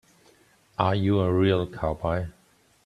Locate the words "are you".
0.79-1.19